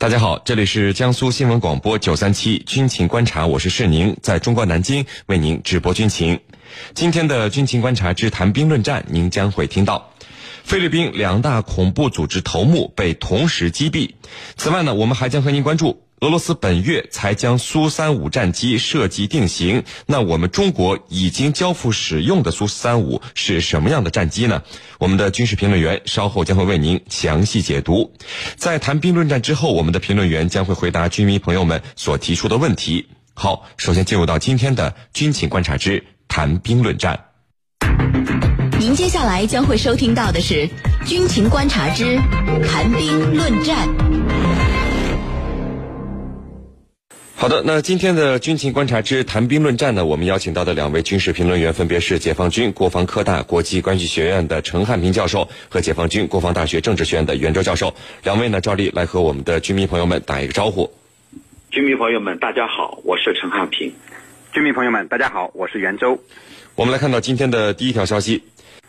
[0.00, 6.40] 大家好，这里是江苏新闻广播九三七军情观察，我是世宁，在中国南京为您直播军情。
[6.94, 10.14] 今天的军情观察之谈兵论战，您将会听到
[10.64, 14.12] 菲律宾两大恐怖组织头目被同时击毙。
[14.56, 16.02] 此外呢，我们还将和您关注。
[16.20, 24.62] 俄罗斯本月才将苏三五战机设计定型，那我们中国已经交付使用的苏三五是什么样的战机呢？
[24.98, 28.12] 我们的军事评论员稍后将会为您详细解读。
[28.56, 33.06] 在谈兵论战之后，我们的评论员将会回答军迷朋友们所提出的问题。
[33.32, 37.18] 好，首先进入到今天的军情观察之谈兵论战。
[38.78, 40.68] 您接下来将会收听到的是
[41.06, 42.18] 军情观察之
[42.68, 43.88] 谈兵论战。
[47.40, 57.94] 好的，那今天的军情观察之谈兵论战呢，我们邀请到的两位军事评论员分别是解放军国防科大国际关系学院的陈汉平教授和解放军国防大学政治学院的袁周教授。
[58.24, 60.92] 两位呢，照例来和我们的军迷朋友们打一个招呼。
[61.70, 63.94] 军迷朋友们，大家好，我是陈汉平。
[64.52, 66.22] 军迷朋友们，大家好，我是袁周。
[66.74, 68.42] 我们来看到今天的第一条消息，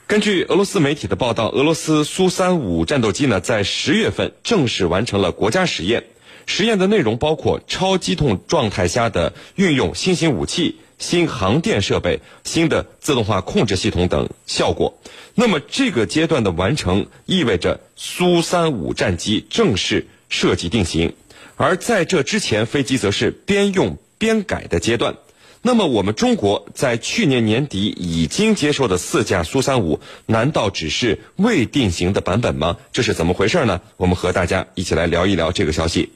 [0.08, 6.04] 根据俄罗斯媒体的报道，俄罗斯苏三五战斗机呢，在十月份正式完成了国家实验。
[6.46, 15.00] 实验的内容包括超机动状态下的运用新型武器、新航电设备、新的自动化控制系统等效果。
[15.34, 21.14] 那么这个阶段的完成，意味着苏三五战机正式设计定型，
[21.56, 25.16] 而在这之前，飞机则是边用边改的阶段。
[25.64, 32.78] 那么我们中国在去年年底已经接受的四架苏三五，难道只是未定型的版本吗？
[32.92, 33.82] 这是怎么回事呢？
[33.98, 36.10] 我们和大家一起来聊一聊这个消息。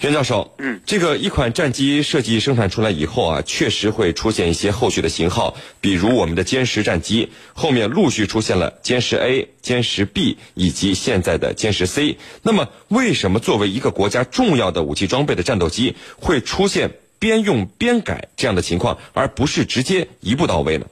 [0.00, 12.18] 袁教授，嗯，这个一款战机设计生产出来以后啊，确实会出现一些后续的型号，比如我们的歼十战机，后面陆续出现了歼十 A、歼十 B 以及现在的歼十 C。
[12.42, 16.92] 那么，为什么作为一个国家重要的武器装备的战斗机，会出现
[17.22, 20.86] 边用边改这样的情况，而不是直接一步到位呢？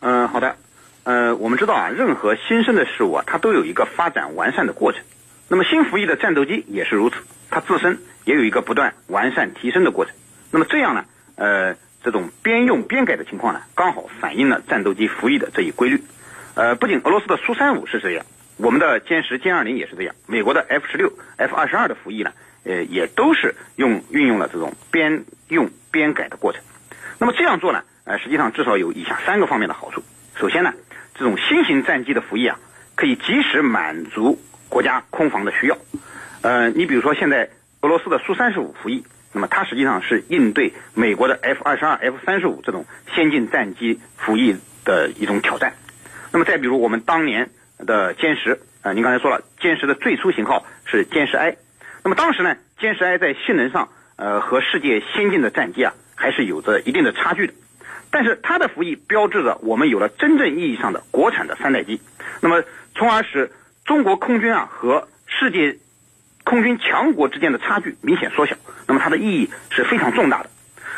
[0.00, 0.56] 嗯，好的。
[1.04, 5.02] 呃，我们知道啊，任何新生的事物啊，它都有一个发展完善的过程。
[5.46, 7.18] 那么，新服役的战斗机也是如此。
[7.48, 10.12] 它自身也有一个不断完善提升的过程，
[10.50, 11.04] 那么这样呢，
[11.36, 16.02] 呃，这种边用边改的情况呢，刚好反映了战斗机服役的这一规律。
[16.54, 22.32] 呃，不仅俄罗斯的苏三五是这样，我们的歼十、歼二零也是这样，美国的 F 十六、F 二十二的服役呢，
[22.64, 26.62] 呃，也都是用运用了这种边用编改的过程。
[27.18, 30.02] 那么这样做呢，呃，实际上至少有以下三个方面的好处。
[30.34, 30.74] 首先呢，
[31.14, 32.58] 这种新型战机的服役啊，
[32.94, 35.78] 可以及时满足国家空防的需要。
[36.42, 45.74] 呃，你比如说现在俄罗斯的苏三十五服役，那么它实际上是应对美国的 F 二十二、F 三十五这种先进战机服役的一种挑战。
[46.32, 51.56] 那么再比如我们当年的歼十，呃，您刚才说了，歼十的最初型号是歼十 I，
[52.02, 57.54] 那么当时呢，歼十 I 在性能上，呃，和世界先进的战机啊，还是有着一定的差距的。
[58.10, 62.00] 但是它的服役标志着我们有了真正意义上的国产的三代机，
[62.40, 63.52] 那么从而使
[63.84, 65.78] 中国空军啊和世界。
[66.48, 68.54] 空军强国之间的差距明显缩小，
[68.86, 70.50] 那么它的意义是非常重大的。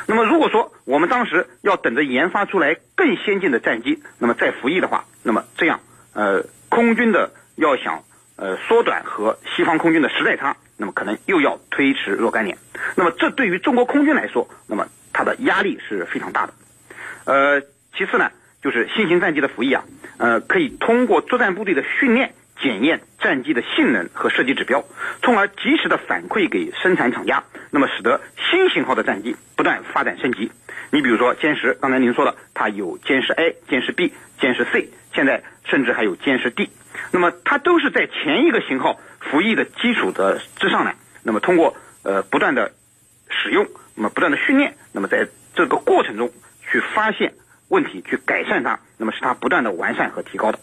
[0.06, 5.80] 那么如果说我们当时要等着研发出来更先进的战机，那么再服役的话，那么这样
[6.12, 8.04] 呃空军的要想
[8.38, 12.56] 呃缩短和西方空军的时代差，那么可能又要推迟若干年。
[12.96, 16.54] 那么这对于中国空军来说，那么它的压力是非常大的。
[17.26, 17.60] 呃，
[17.94, 18.30] 其次呢，
[18.62, 19.84] 就是新型战机的服役啊，
[20.16, 22.32] 呃，可以通过作战部队的训练。
[22.60, 24.84] 检验战机的性能和设计指标，
[25.22, 28.20] 从而及时的反馈给生产厂家，那么使得
[28.50, 30.50] 新型号的战机不断发展升级。
[30.90, 36.68] 你比如说歼十，刚才您说了，它有歼十 A、歼十 B、歼十 C，现在甚至还有歼十 D。
[37.12, 42.72] 那么它都是在前一个型号服役的基础的之上呢，那么通过呃不断的
[43.28, 46.30] 使用，那么不断的训练，那么在这个过程中
[46.70, 47.34] 去发现
[47.68, 50.58] 问题，去改善它，那么使它不断的完善和提高的。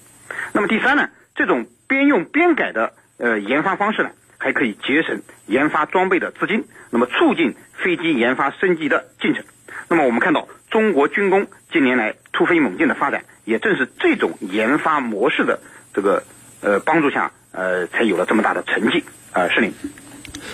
[0.54, 1.68] 那么第三呢，这种。
[1.88, 9.46] 边用边改的呃研发方式呢，还可以节省研发装备的资金，那么促进飞机研发升级的进程。
[9.88, 15.60] 那么我们看到中国军工近年来突飞猛进的发展，也正是这种研发模式的
[15.96, 16.24] 这个
[16.62, 19.04] 呃帮助下，呃才有了这么大的成绩。
[19.32, 19.72] 呃，是您。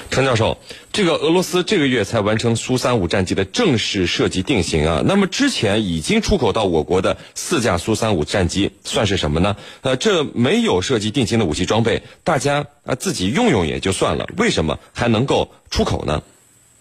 [0.10, 0.58] 陈教授，
[0.94, 5.04] 这个俄罗斯这个月才完成苏三五战机的正式设计定型啊。
[5.06, 9.58] 那么之前已经出口到我国的四架苏三五战机算是什么呢？
[9.82, 16.24] 呃，这没有设计定型的武器装备，大家啊自己用用也就算了，为什么还能够出口呢？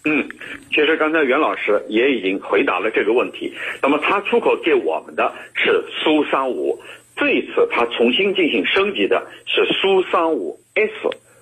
[0.04, 0.28] 嗯，
[0.70, 3.52] 其实刚才袁老师也已经回答了这个问题。
[3.82, 6.80] 那么他出口给我们的是苏三五，
[7.20, 10.90] 这一次它重新进行升级的是苏三五 S。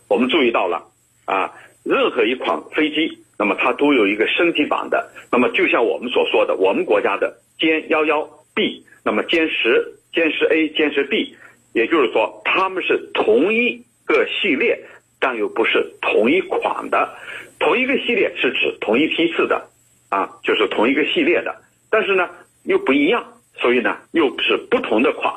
[0.09, 0.83] 我们注意到了。
[1.25, 1.55] 啊，
[1.85, 5.13] 任何一款飞机，那么它都有一个升级版的。
[5.31, 11.37] 那么就像我们所说的，我们国家的歼幺幺 B，那么歼十、歼十 A、歼十 B，
[11.75, 14.81] 也就是说它们是同一个系列，
[15.21, 17.15] 但又不是同一款的。
[17.61, 19.69] 同一个系列是指同一批次的，
[20.09, 21.55] 啊，就是同一个系列的，
[21.91, 22.29] 但是呢
[22.65, 23.23] 又不一样，
[23.61, 25.35] 所以呢又是不同的款。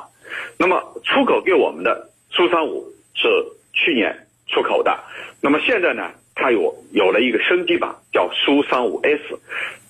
[0.58, 2.86] 那么出口给我们的苏三五
[3.16, 3.28] 是
[3.74, 4.16] 去年
[4.48, 5.00] 出口的，
[5.42, 9.40] 那么现在呢它有有了一个升级版，叫苏三五 S。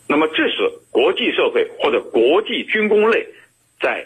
[0.07, 3.27] 那么这是国际社会或者国际军工类
[3.79, 4.05] 在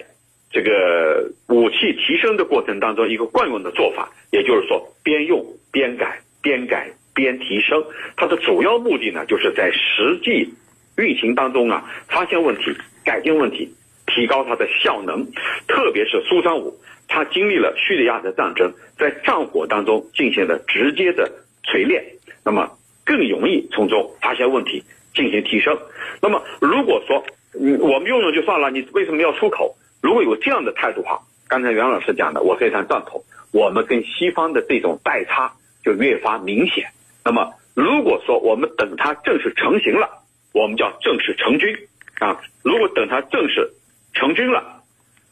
[0.51, 6.91] 这个武器提升的过程当中一个惯用的做法，也就是说边用边改，边改。
[7.15, 7.81] 边提升，
[8.17, 10.53] 它的主要目的呢，就是在实际
[10.97, 12.63] 运行当中啊，发现问题、
[13.05, 13.73] 改进问题、
[14.15, 15.27] 提高它的效能。
[15.67, 16.73] 特别是苏三五，
[17.07, 21.29] 它经历了叙利亚的战争，在战火当中进行了直接的
[21.63, 22.03] 锤炼，
[22.43, 22.71] 那么
[23.03, 24.83] 更容易从中发现问题，
[25.13, 25.77] 进行提升。
[26.21, 27.23] 那么如果说
[27.59, 29.75] 嗯我们用用就算了，你为什么要出口？
[30.01, 33.23] 如果有这样的态度话，刚才袁老师讲的，我非常赞同。
[33.51, 35.53] 我们跟西方的这种代差
[35.83, 36.85] 就越发明显。
[37.23, 40.09] 那么，如果说我们等它正式成型了，
[40.53, 41.75] 我们叫正式成军
[42.19, 42.41] 啊。
[42.63, 43.71] 如果等它正式
[44.15, 44.81] 成军了，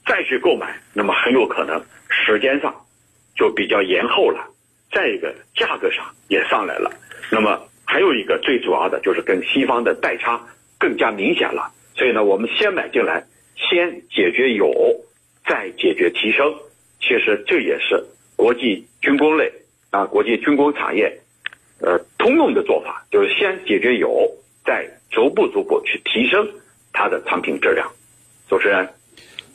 [0.06, 2.76] 再去购买，那么很有可能时间上
[3.36, 4.46] 就比较延后了。
[4.92, 6.92] 再一个，价格上也上来了。
[7.32, 10.40] 那么还有一个最主要的就是跟西方的代差
[10.78, 11.72] 更加明显了。
[11.96, 13.26] 所以呢，我们先买进来，
[13.56, 14.72] 先解决有，
[15.48, 16.54] 再解决提升。
[17.00, 18.04] 其实这也是
[18.36, 19.52] 国际军工类
[19.92, 21.20] 啊，国际军工产业。
[21.80, 24.30] 呃，通用的做法就是先解决有，
[24.66, 26.48] 再逐步逐步去提升
[26.92, 27.90] 它的产品质量。
[28.54, 28.88] 主持人，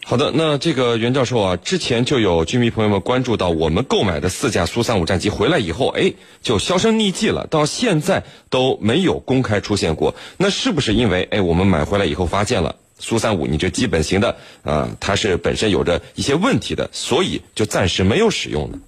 [0.04, 10.16] 好的，那这个袁教授啊，之前就有军迷朋友们关注到，我们购买的四架苏三五战机回来以后，哎，就销声匿迹了，到现在都没有公开出现过。
[10.36, 18.80] 那是不是因为哎，我们买回来以后发现了 苏三五，你这基本型的啊，它是本身有着一些问题的，所以就暂时没有使用呢？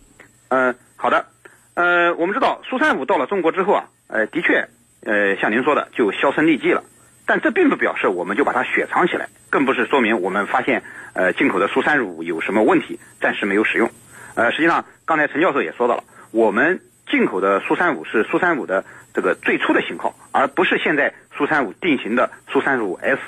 [0.49, 1.27] 嗯，好的。
[1.75, 4.69] 呃，我们知道苏三五到了中国之后啊，呃，的确，
[5.05, 6.83] 呃，像您说的就销声匿迹了。
[7.27, 10.83] 但这并不表示我们就把它雪藏起来，更不是说明我们发现
[11.13, 13.91] 呃进口的苏三十五有什么问题，暂时没有使用。
[14.35, 16.81] 呃，实际上刚才陈教授也说到了，我们
[17.11, 23.21] 进口的苏三五是苏三五的这个最初的型号，而不是现在苏三五定型的苏三十五 S。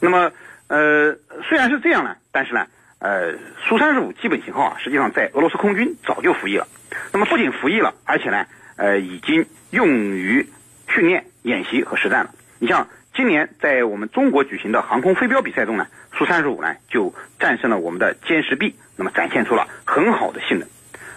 [0.00, 0.32] 那么，
[0.66, 1.16] 呃，
[1.48, 2.66] 虽然是这样呢，但是呢。
[3.04, 3.34] 呃，
[3.66, 6.68] 苏三十五基本型号啊，实际上在俄罗斯空军早就服役了。
[7.12, 10.48] 那么不仅服役了，而且呢，呃，已经用于
[10.86, 12.30] 训练、演习和实战了。
[12.60, 15.86] 你像今年在我们中国举行的航空飞镖比赛中呢，
[16.16, 20.68] 苏三十五呢就战胜了我们的歼十 B，那么展现出了很好的性能。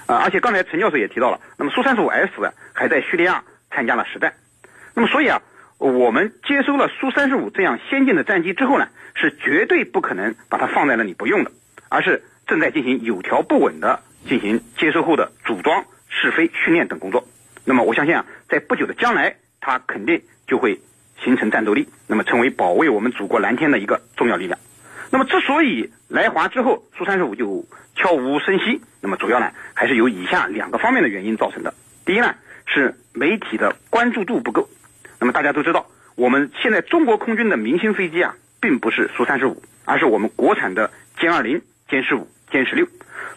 [0.07, 2.31] 啊，而且刚才陈教授也提到了，那么苏三十五 S
[2.73, 4.33] 还在叙利亚参加了实战。
[4.93, 5.41] 那么所以啊。
[5.77, 11.51] 我们接收了苏三十五这样先进的战机之后呢，是绝对不可能把它放在那里不用的，
[11.89, 17.27] 而是正在进行有条不紊的进行接收后的组装、试飞、训练等工作。
[17.65, 20.79] 那么我相信啊，在不久的将来，它肯定就会
[21.23, 24.59] 形成战斗力，那么成为保卫我们祖国蓝天的一个重要力量。
[25.11, 27.65] 那么之所以来华之后苏三十五就
[27.95, 31.73] 悄无声息，那么主要呢还是有以下两个方面的原因造成的。
[32.05, 32.35] 第一呢
[32.65, 34.67] 是媒体的关注度不够。
[35.19, 42.87] 那么大家都知道，我们现在中国空军的明星飞机啊，并不是苏三十五，而是我们国产的歼二零、歼十五、歼十六。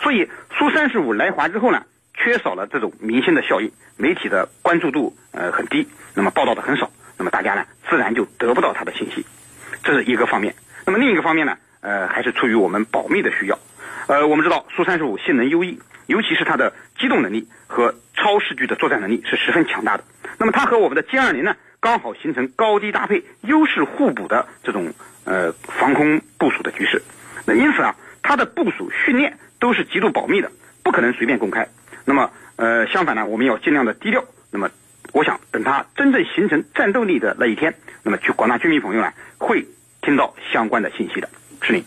[0.01, 9.27] 所以苏三十五来华之后呢，缺少了这种明星的效应，媒体的关注度呃很低，那么报道的很少，那么大家呢自然就得不到它的信息，
[9.83, 10.55] 这是一个方面。
[10.87, 13.59] 那么另一个方面呢，呃还是出于我们保密的需要。
[14.07, 20.05] 呃，我们知道苏三十五性能优异，尤其是它的机动能力和超视距的作战能力是十分强大的。
[20.39, 21.55] 那么它和我们的歼二零呢？
[21.81, 24.93] 刚好形成高低搭配、优势互补的这种
[25.25, 27.01] 呃防空部署的局势。
[27.47, 30.51] 那因此啊，它的部署训练都是极度保密的，
[30.83, 31.69] 不可能随便公开。
[32.05, 34.25] 那么呃，相反呢，我们要尽量的低调。
[34.51, 34.71] 那么，
[35.13, 39.67] 我想等它真正形成战斗力的那一天，那么去广大军民朋友呢，会
[40.03, 41.29] 听到相关的信息的。
[41.63, 41.85] 是您。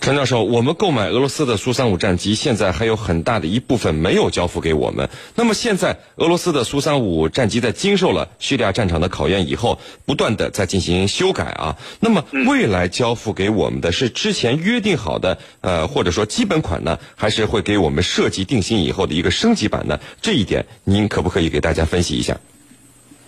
[0.00, 5.10] 陈教授，我们购买俄罗斯的苏三五战机，现在还有很大的一部分没有交付给我们。
[5.34, 11.76] 那么现在，俄罗斯的苏三五战机在经受了叙利亚战场的考验以后，不断的在进行修改啊。
[11.98, 19.98] 那么未来交付给我们的是之前约定好的，呃，或者说基本款呢，还是会给我们设计定型以后的一个升级版呢？
[20.22, 22.38] 这一点您可不可以给大家分析一下？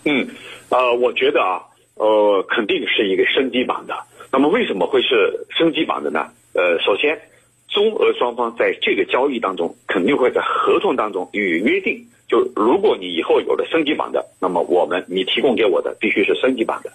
[0.04, 0.28] 嗯，
[0.70, 1.62] 呃，我觉得啊，
[1.94, 3.94] 呃，肯定是一个升级版的。
[4.32, 6.28] 那么为什么会是升级版的呢？
[6.54, 7.20] 呃，首先，
[7.68, 16.90] 中俄双方在这个交易当中肯定会在合同当中予以约定，就如果你以后有了升级版的，那么我们你提供给我的必须是升级版的。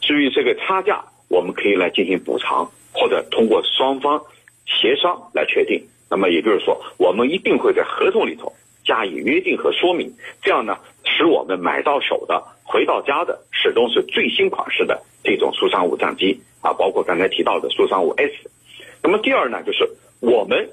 [0.00, 4.20] 至于这个差价，我们可以来进行补偿，或者通过双方
[4.66, 5.82] 协商来确定。
[6.10, 8.50] 那么也就是说，我们一定会在合同里头
[8.84, 10.10] 加以约定和说明，
[10.42, 18.32] 这样呢，使我们买到手的、回到家的始终是最新款式的这种苏三五战机啊，包括刚才提到的苏三五 S。
[19.02, 19.88] 那么第二呢，就是
[20.20, 20.70] 我们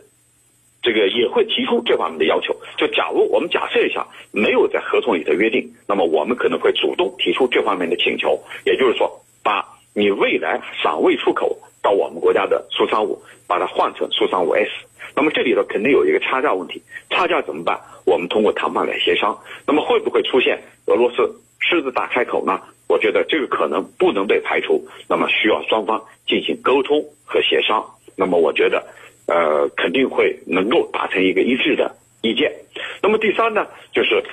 [0.81, 2.55] 这个也会提出这方面的要求。
[2.77, 14.69] 就假如我们假设一下没有在合同里的约定，那么我们可能会主动提出这方面的请求，也就是说，把你未来尚未出口到我们国家的苏三五，把它换成苏三五 S。
[15.15, 17.79] 那么这里头肯定有一个差价问题，差价怎么办？
[18.05, 19.37] 我们通过谈判来协商。
[19.67, 22.61] 那么会不会出现俄罗斯狮子大开口呢？
[22.87, 24.87] 我觉得这个可能不能被排除。
[25.09, 27.85] 那么需要双方进行沟通和协商。
[28.15, 28.85] 那么我觉得，
[29.27, 32.53] 呃，肯定会能够达成一个一致的意见。
[33.01, 34.23] 那么第三呢，就是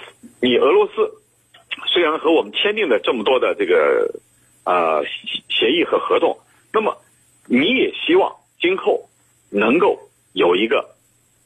[0.41, 1.11] 你俄罗斯
[1.87, 4.21] 虽然和我们签订了这么多的这个
[4.65, 5.05] 呃
[5.49, 6.39] 协议和合同，
[6.73, 6.97] 那么
[7.47, 9.09] 你也希望今后
[9.51, 9.99] 能够。
[10.35, 10.95] 有一个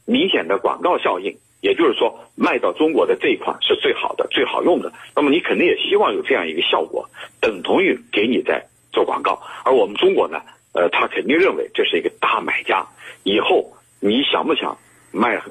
[0.05, 4.93] 明显的广告效应，也就是说，卖到中国的这一款是最好的、最好用的。
[5.15, 7.09] 那么你肯定也希望有这样一个效果，
[7.41, 9.41] 等同于给你在做广告。
[9.65, 10.39] 而我们中国呢，
[10.73, 12.85] 呃，他肯定认为这是一个大买家，
[13.23, 14.77] 以后你想不想
[15.11, 15.41] 卖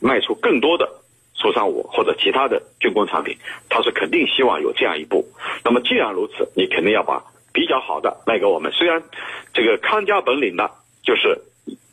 [0.00, 0.88] 卖出更多的
[1.34, 3.36] 苏三五或者其他的军工产品？
[3.68, 5.26] 他是肯定希望有这样一步。
[5.62, 7.22] 那么既然如此，你肯定要把
[7.52, 8.72] 比较好的卖给我们。
[8.72, 9.02] 虽然
[9.52, 10.70] 这个看家本领呢，
[11.02, 11.42] 就是。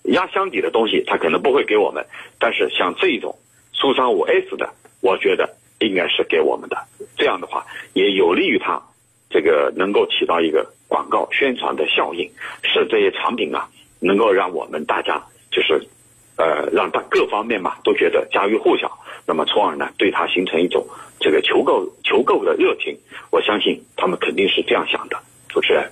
[0.03, 2.05] 压箱底的东西，他可能不会给我们，
[2.39, 3.38] 但是像这种
[3.74, 6.77] 苏三五 S 的，我觉得应该是给我们的。
[7.17, 8.81] 这样的话，也有利于他
[9.29, 12.29] 这个能够起到一个广告宣传的效应，
[12.63, 15.79] 使这些产品啊，能够让我们大家就是，
[16.38, 18.91] 呃，让他各方面嘛都觉得家喻户晓，
[19.25, 20.86] 那么从而呢对他形成一种
[21.20, 22.98] 这个求购求购的热情。
[23.29, 25.17] 我相信他们肯定是这样想的，
[25.48, 25.91] 主持人。